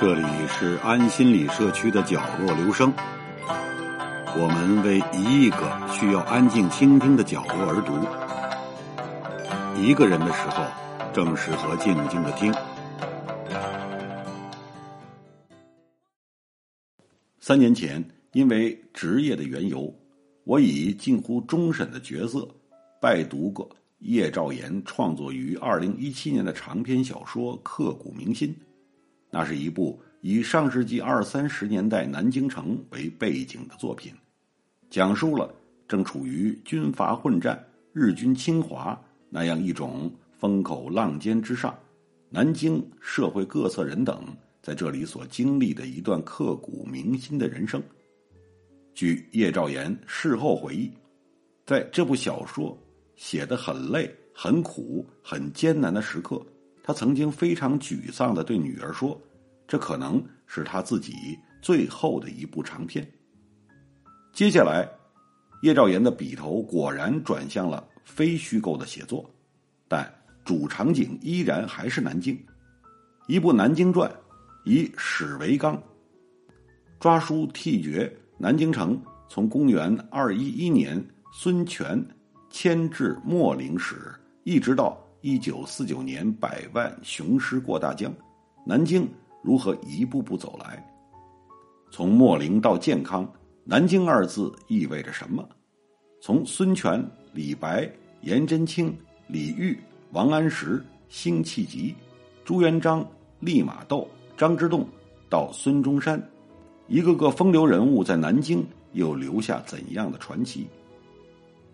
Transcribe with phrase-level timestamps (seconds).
[0.00, 2.94] 这里是安心理社区的角落留声，
[4.36, 5.58] 我们为一亿个
[5.92, 7.98] 需要安静倾听的角落而读。
[9.82, 10.64] 一个人的时候，
[11.12, 12.54] 正适合静静的听。
[17.40, 19.92] 三年前，因为职业的缘由，
[20.44, 22.48] 我以近乎终审的角色
[23.00, 23.68] 拜读过
[23.98, 28.48] 叶兆言创作于二零一七年的长篇小说《刻骨铭心》。
[29.30, 34.12] 那是一部以上世纪二三十年代南京城为背景的作品，
[34.90, 35.54] 讲述了
[35.86, 41.78] 正处于军阀混战、日军侵华那样一种风口浪尖之上，
[42.30, 44.24] 南京社会各色人等
[44.62, 47.82] 在这里所经历的一段刻骨铭心的人生。
[48.94, 50.90] 据叶兆言事后回忆，
[51.64, 52.76] 在这部小说
[53.14, 56.44] 写的很累、很苦、很艰难的时刻。
[56.88, 59.20] 他曾经非常沮丧的对女儿说
[59.68, 63.06] ：“这可能是他自己最后的一部长篇。”
[64.32, 64.88] 接下来，
[65.60, 69.30] 叶兆言的笔头果然转向了非虚构的写作，
[69.86, 70.10] 但
[70.46, 72.42] 主场景依然还是南京。
[73.26, 74.10] 一部《南京传》，
[74.64, 75.78] 以史为纲，
[76.98, 78.98] 抓书替绝南京城
[79.28, 82.02] 从公元二一一年孙权
[82.48, 84.10] 迁至秣陵时，
[84.44, 84.98] 一直到。
[85.20, 88.14] 一九四九年，百万雄师过大江，
[88.64, 89.08] 南京
[89.42, 90.80] 如何一步步走来？
[91.90, 93.28] 从秣陵到健康，
[93.64, 95.46] 南京二字意味着什么？
[96.20, 99.76] 从孙权、李白、颜真卿、李煜、
[100.12, 101.92] 王安石、辛弃疾、
[102.44, 103.04] 朱元璋、
[103.40, 104.86] 利玛窦、张之洞，
[105.28, 106.22] 到孙中山，
[106.86, 110.68] 一个个风流人物在南京又留下怎样的传奇？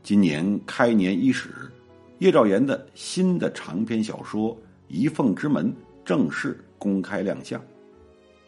[0.03, 1.71] 今年开年伊始。
[2.19, 4.55] 叶兆言的新的长篇小说
[4.87, 5.67] 《一凤之门》
[6.05, 7.61] 正式公开亮相。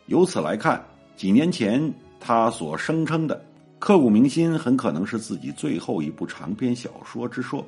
[0.07, 0.85] 由此来看，
[1.17, 3.45] 几年前他所声称的
[3.81, 7.67] 刻骨铭心很可能是自己最后一部长篇小说之说，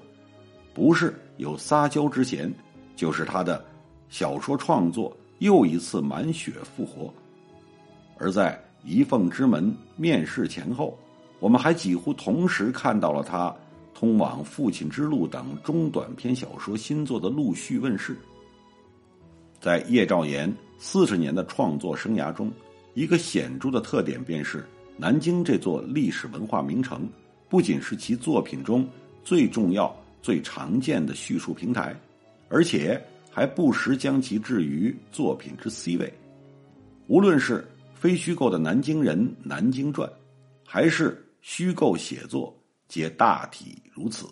[0.72, 2.52] 不是有撒娇之嫌，
[2.94, 3.64] 就是他的
[4.08, 7.12] 小说创作又一次满血复活。
[8.18, 8.52] 而在
[8.88, 9.64] 《一凤之门》
[9.96, 10.96] 面世前后，
[11.40, 13.52] 我们还几乎同时看到了他。
[13.98, 18.16] 通往父亲之路等中短篇小说新作的陆续问世，
[19.60, 22.48] 在叶兆言四十年的创作生涯中，
[22.94, 24.64] 一个显著的特点便是
[24.96, 27.08] 南京这座历史文化名城，
[27.48, 28.88] 不仅是其作品中
[29.24, 29.92] 最重要、
[30.22, 31.92] 最常见的叙述平台，
[32.48, 36.14] 而且还不时将其置于作品之 C 位。
[37.08, 37.66] 无论是
[37.96, 40.08] 非虚构的南京人《南京传》，
[40.64, 42.56] 还是虚构写作。
[42.88, 44.26] 皆大体如此。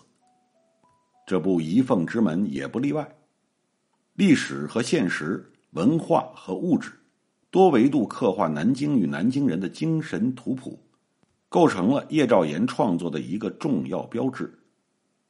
[1.26, 3.06] 这部《遗凤之门》也不例外。
[4.14, 6.90] 历史和现实、文化和物质，
[7.50, 10.82] 多维度刻画南京与南京人的精神图谱，
[11.48, 14.52] 构成了叶兆言创作的一个重要标志。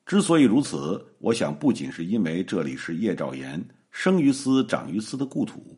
[0.05, 3.61] 之所以如此，我想不仅是因为这里是叶兆言
[3.91, 5.77] 生于斯、长于斯的故土，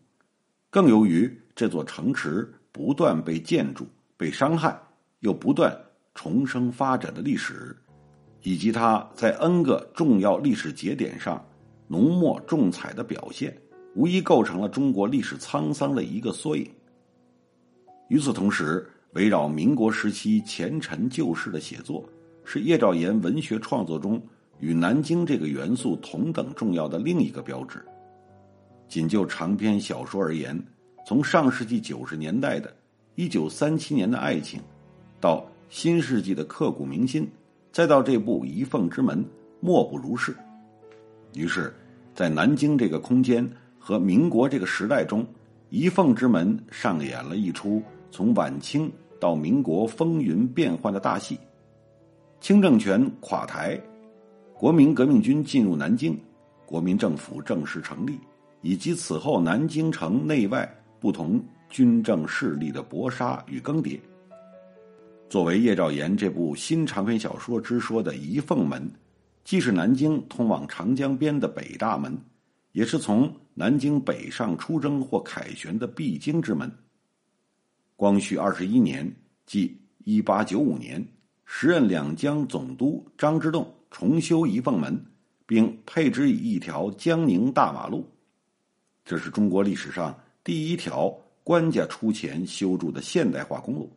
[0.68, 3.86] 更由于这座城池不断被建筑、
[4.18, 4.78] 被伤害，
[5.20, 5.74] 又不断。
[6.18, 7.76] 重生发展的历史，
[8.42, 11.40] 以及他在 N 个重要历史节点上
[11.86, 13.56] 浓墨重彩的表现，
[13.94, 16.68] 无疑构成了中国历史沧桑的一个缩影。
[18.08, 22.04] 与此同时，围绕民国时期前尘旧事的写作，
[22.44, 24.20] 是叶兆言文学创作中
[24.58, 27.80] 与南京这个元素同等重要的另一个标志。
[28.88, 30.60] 仅就长篇小说而言，
[31.06, 32.68] 从上世纪九十年代的
[33.14, 34.58] 《一九三七年的爱情》，
[35.20, 37.30] 到新世纪的刻骨铭心，
[37.70, 39.22] 再到这部《遗凤之门》，
[39.60, 40.34] 莫不如是。
[41.34, 41.74] 于是，
[42.14, 43.48] 在南京这个空间
[43.78, 45.22] 和民国这个时代中，
[45.68, 48.90] 《遗凤之门》上演了一出从晚清
[49.20, 51.38] 到民国风云变幻的大戏。
[52.40, 53.78] 清政权垮台，
[54.54, 56.18] 国民革命军进入南京，
[56.64, 58.18] 国民政府正式成立，
[58.62, 60.66] 以及此后南京城内外
[60.98, 61.38] 不同
[61.68, 64.00] 军政势力的搏杀与更迭。
[65.28, 68.90] 作为叶兆言这部新长篇小说之说的仪凤门，
[69.44, 72.16] 既是南京通往长江边的北大门，
[72.72, 76.72] 也是从南京北上出征或凯旋的必经之门。
[77.94, 79.14] 光绪二十一年，
[79.44, 81.06] 即一八九五年，
[81.44, 84.98] 时任两江总督张之洞重修仪凤门，
[85.44, 88.08] 并配置以一条江宁大马路，
[89.04, 91.14] 这是中国历史上第一条
[91.44, 93.92] 官家出钱修筑的现代化公路。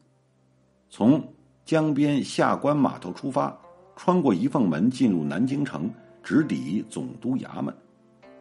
[0.93, 1.25] 从
[1.63, 3.57] 江边下关码头出发，
[3.95, 5.89] 穿过仪凤门进入南京城，
[6.21, 7.73] 直抵总督衙门，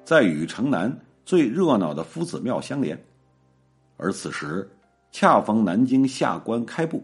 [0.05, 0.93] 再与城南
[1.25, 3.01] 最热闹的夫子庙相连。
[3.97, 4.69] 而此时
[5.13, 7.01] 恰逢南京下关开埠，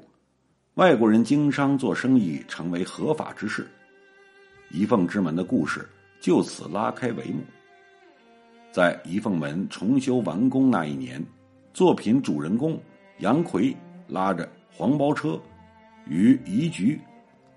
[0.74, 3.68] 外国人经商做生意成为合法之事，
[4.72, 5.88] 仪凤之门的故事
[6.20, 7.38] 就此拉开帷幕。
[8.72, 11.24] 在仪凤门重修完工那一年，
[11.72, 12.76] 作品主人公
[13.18, 13.72] 杨奎
[14.08, 15.40] 拉着黄包车，
[16.06, 17.00] 与宜菊、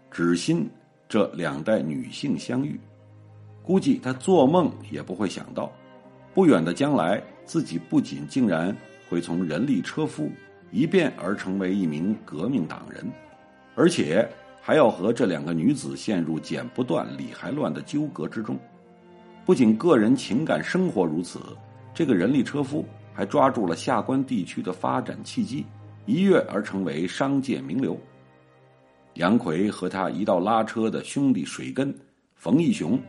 [0.09, 0.69] 芷心
[1.09, 2.79] 这两代女性相遇。
[3.61, 5.69] 估计他做梦也不会想到，
[6.33, 8.73] 不远的将来，自己不仅竟然
[9.09, 10.31] 会从人力车夫
[10.71, 13.05] 一变而成为一名革命党人，
[13.75, 14.25] 而且
[14.61, 18.57] 还要和这两个女子陷入剪不断、理还乱的纠葛之中。
[19.45, 21.41] 不仅个人情感生活如此，
[21.93, 25.65] 这个人力车夫还抓住了下关地区的发展契机，
[26.09, 27.95] 一跃而成为商界名流。
[29.13, 31.95] 杨奎和他一道拉车的兄弟水根、
[32.33, 32.99] 冯义雄，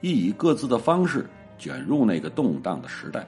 [0.00, 3.24] 亦以各自的方式卷入那个动荡的时代。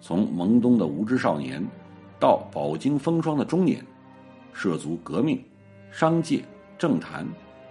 [0.00, 1.64] 从懵懂的无知少年，
[2.18, 3.86] 到饱经风霜的中年，
[4.52, 5.40] 涉足革命、
[5.92, 6.42] 商界、
[6.76, 7.24] 政坛，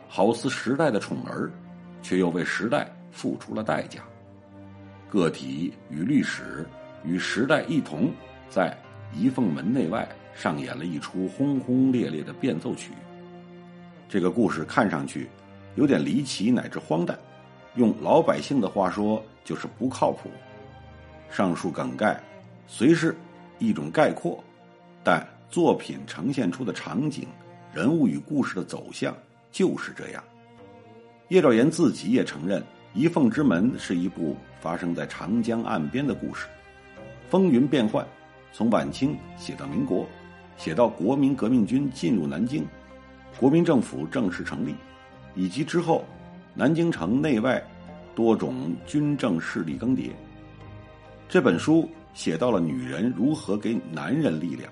[0.08, 1.52] 好似时代的宠儿，
[2.02, 2.90] 却又为时代。
[3.12, 4.02] 付出了代价，
[5.08, 6.66] 个体与历史
[7.06, 8.10] 与时代一同，
[8.50, 8.76] 在
[9.14, 12.92] 仪凤门内外上演了一出轰轰烈烈的变奏曲。
[14.10, 15.30] 这个故事看上去
[15.76, 17.18] 有点离奇乃至荒诞，
[17.76, 20.30] 用老百姓的话说就是不靠谱。
[21.30, 22.22] 上述梗概
[22.68, 23.16] 虽是
[23.60, 24.44] 一种概括，
[25.04, 27.28] 但作品呈现出的场景、
[27.74, 29.16] 人物与故事的走向
[29.52, 30.24] 就是这样。
[31.30, 32.62] 叶兆言自己也承认。
[32.96, 36.46] 《一凤之门》是一部发生在长江岸边的故事，
[37.28, 38.06] 风云变幻，
[38.52, 40.08] 从晚清写到民国，
[40.64, 42.66] 写到国民革命军进入南京，
[43.38, 44.74] 国民政府正式成立，
[45.36, 46.06] 以及之后
[46.54, 47.62] 南京城内外
[48.16, 50.12] 多种军政势力更迭。
[51.28, 54.72] 这本书写到了女人如何给男人力量，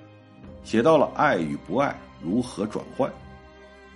[0.64, 3.12] 写到了爱与不爱如何转换，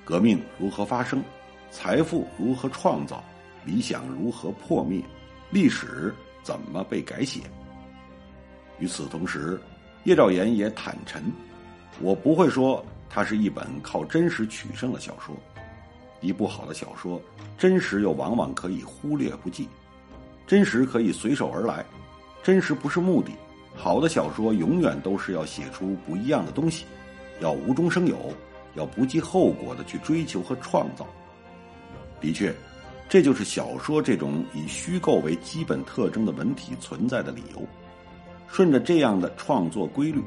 [0.04, 1.24] 革命如何发生，
[1.72, 3.24] 财富如何创造。
[3.64, 5.02] 理想如何破灭？
[5.50, 6.14] 历史
[6.44, 7.40] 怎么被改写？
[8.80, 9.58] 与此同时，
[10.04, 11.24] 叶兆言也坦陈
[12.02, 15.36] ：“我不会说它是一本靠真实取胜的小说。
[16.22, 17.22] 一部好的小说，
[17.58, 19.68] 真实又往往可以忽略不计，
[20.48, 21.86] 真实可以随手而来。
[22.44, 23.32] 真实不是目的，
[23.76, 26.86] 好的小说永远都是要写出不一样的东西，
[27.42, 28.34] 要无中生有，
[28.76, 31.06] 要不计后果的去追求和创造。
[32.20, 32.54] 的确。”
[33.08, 37.62] 这就是小说这种以虚构为基本特征的文体存在的理由。
[38.48, 40.20] 顺着这样的创作规律，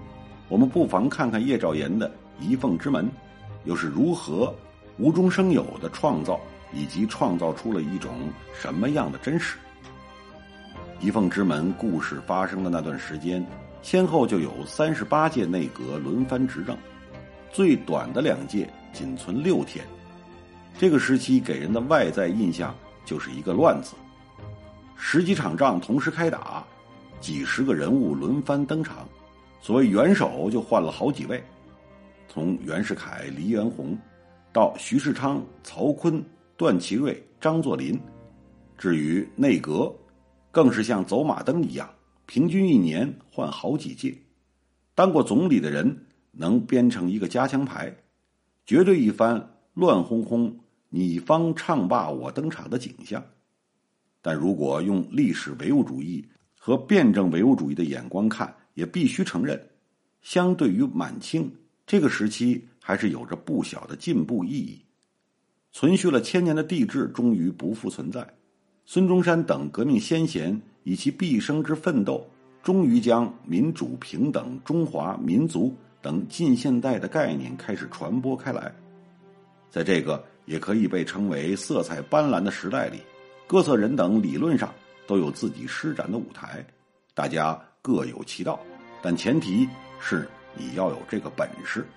[0.49, 2.09] 我们不妨看看叶兆言的
[2.41, 3.05] 《遗凤之门》，
[3.65, 4.55] 又是如何
[4.97, 6.41] 无中生有的创造，
[6.73, 8.13] 以及创造出了一种
[8.59, 9.59] 什么样的真实。
[11.05, 13.45] 《遗凤之门》故事发生的那段时间，
[13.83, 16.77] 先后就有三十八届内阁轮番执政，
[17.53, 19.85] 最短的两届仅存六天。
[20.79, 22.75] 这个时期给人的外在印象
[23.05, 23.95] 就是一个乱字，
[24.97, 26.65] 十几场仗同时开打，
[27.21, 29.09] 几十个人物轮番登场，
[29.61, 31.43] 所谓元首就换了好几位，
[32.29, 33.97] 从袁世凯、黎元洪，
[34.53, 36.23] 到徐世昌、曹锟、
[36.57, 38.01] 段祺瑞、张作霖，
[38.77, 39.95] 至于内阁，
[40.51, 41.89] 更是像走马灯一样，
[42.27, 44.17] 平均一年换好几届。
[44.95, 47.95] 当过总理的人能编成一个加强牌，
[48.65, 50.59] 绝对一番乱哄哄。
[50.91, 53.23] 你方唱罢我登场的景象，
[54.23, 56.27] 但如果用历史唯物主义
[56.59, 59.61] 和辩证唯物主义的眼光看，也必须承认，
[60.23, 61.53] 相对于满清
[61.85, 64.81] 这个时期，还是有着不小的进步意义。
[65.73, 68.25] 存续了千年的帝制终于不复存在，
[68.87, 72.25] 孙中山等革命先贤以其毕生之奋斗，
[72.63, 78.73] 终于将民主、平等、中华民族等近现代的概念开始传播开来，
[79.69, 80.25] 在这个。
[80.49, 83.01] 也可以被称为色彩斑斓的时代里，
[83.47, 84.73] 各色人等理论上
[85.07, 86.65] 都有自己施展的舞台，
[87.13, 88.61] 大家各有其道，
[89.01, 89.67] 但前提
[89.99, 91.89] 是你要有这个本事。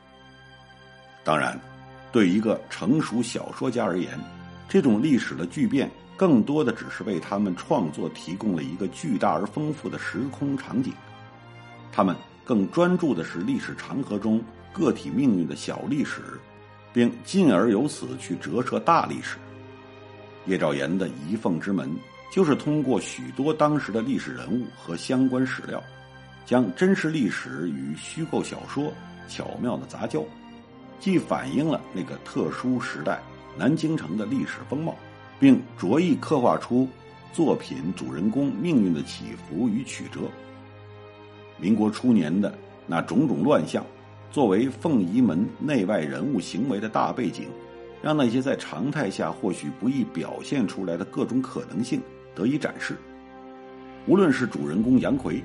[1.21, 1.59] 当然，
[2.13, 4.17] 对一个成熟小说家而言，
[4.69, 10.93] 这种历史的巨变更多的只是为他们创作提供了一个巨大而丰富的时空场景，
[11.91, 16.21] 他们更专注的是历史长河中个体命运的小历史。
[16.93, 19.37] 并进而由此去折射大历史。
[20.45, 21.89] 叶兆言的《遗凤之门》
[22.31, 25.83] 就是通过许多当时的历史人物和相关史料，
[26.45, 28.91] 将真实历史与虚构小说
[29.27, 30.23] 巧妙的杂交，
[30.97, 33.21] 既反映了那个特殊时代
[33.57, 34.95] 南京城的历史风貌，
[35.41, 36.87] 并着意刻画出
[37.33, 40.21] 作品主人公命运的起伏与曲折。
[41.57, 42.57] 民国初年的
[42.87, 43.85] 那种种乱象，
[44.31, 47.49] 作为凤仪门内外人物行为的大背景，
[48.01, 52.01] 让那些在常态下或许不易表现出来的各种可能性
[52.35, 52.95] 得以展示。
[54.07, 55.43] 无论是主人公杨奎，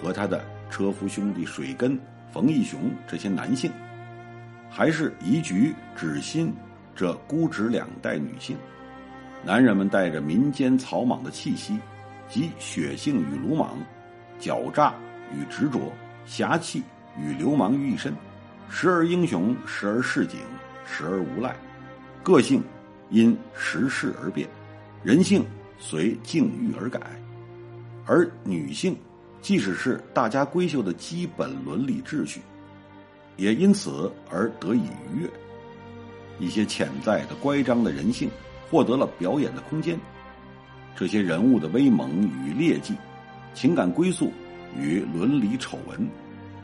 [0.00, 1.98] 和他的车夫兄弟水根、
[2.32, 3.70] 冯义雄这些男性，
[4.68, 6.52] 还是宜菊、芷心
[6.94, 8.56] 这孤侄两代女性，
[9.44, 11.78] 男人们带着民间草莽的气息，
[12.28, 13.78] 及血性与鲁莽、
[14.38, 14.94] 狡诈
[15.32, 15.92] 与执着、
[16.26, 16.82] 侠气
[17.18, 18.12] 与流氓于一身，
[18.68, 20.40] 时而英雄，时而市井，
[20.86, 21.56] 时而无赖，
[22.22, 22.62] 个性
[23.10, 24.48] 因时势而变，
[25.02, 25.44] 人性
[25.78, 27.00] 随境遇而改。
[28.06, 28.96] 而女性，
[29.40, 32.40] 即使是大家闺秀的基本伦理秩序，
[33.36, 35.30] 也因此而得以逾越。
[36.38, 38.28] 一些潜在的乖张的人性
[38.70, 39.98] 获得了表演的空间。
[40.96, 42.94] 这些人物的威猛与劣迹，
[43.54, 44.32] 情感归宿
[44.78, 46.08] 与伦理丑闻，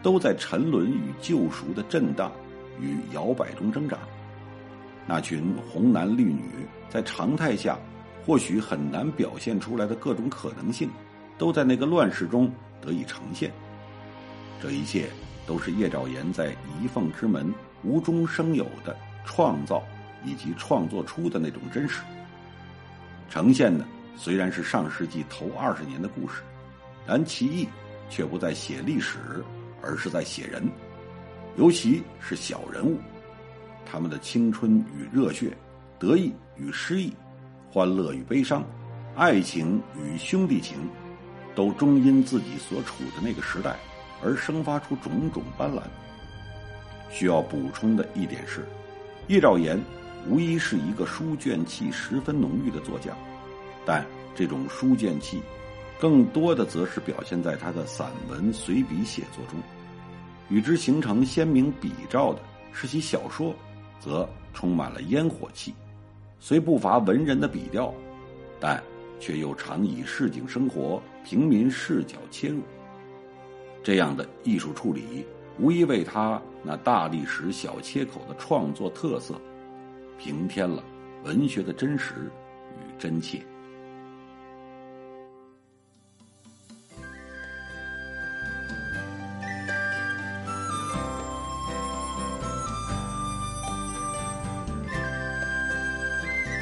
[0.02, 2.31] 都在沉沦与救赎的震荡
[2.81, 3.97] 与摇摆中挣扎。
[5.07, 6.43] 那群红男绿女
[6.88, 7.79] 在常态下
[8.25, 10.89] 或许很难表现出来的各种可能性。
[11.39, 13.50] 都在那个乱世中得以呈现，
[14.61, 15.09] 这一切
[15.47, 17.50] 都是叶兆言在遗凤之门
[17.83, 19.83] 无中生有的创造
[20.23, 22.03] 以及创作出的那种真实。
[23.31, 23.87] 呈现的
[24.19, 26.43] 虽然是上世纪头二十年的故事，
[27.07, 27.67] 然其意
[28.11, 29.43] 却不在写历史，
[29.81, 30.62] 而是在写人，
[31.57, 32.99] 尤其是小人物，
[33.87, 35.57] 他们的青春与热血，
[35.99, 37.15] 得意与失意，
[37.73, 38.65] 欢乐与悲伤，
[39.15, 40.77] 爱情与兄弟情。
[41.53, 43.77] 都终因自己所处的那个时代
[44.23, 45.83] 而生发出种种斑斓。
[47.11, 48.65] 需要补充的一点是，
[49.27, 49.79] 叶兆言
[50.29, 53.12] 无疑是一个书卷气十分浓郁的作家，
[53.85, 55.43] 但这种书卷气，
[55.99, 59.59] 更多的则是表现在他的散文随笔写作中。
[60.49, 62.41] 与之形成鲜明比照的
[62.73, 63.53] 是其小说，
[63.99, 65.75] 则充满了烟火气，
[66.41, 67.95] 虽不乏文人的笔调，
[68.59, 68.83] 但。
[69.23, 72.63] 却又常以市井生活、平民视角切入，
[73.83, 75.27] 这样的艺术处理，
[75.59, 79.39] 无疑为他那大历史小切口的创作特色，
[80.17, 80.83] 平添了
[81.23, 82.15] 文学的真实
[82.79, 83.43] 与真切。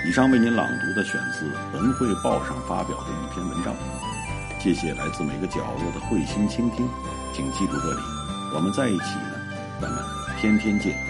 [0.08, 3.74] 以上为您朗读的选自《文汇报》上发表的一篇文章，
[4.58, 6.88] 谢谢来自每个角落的慧心倾听，
[7.34, 8.00] 请记住这里，
[8.54, 9.36] 我们在一起呢，
[9.82, 10.02] 咱们
[10.40, 11.07] 天天见。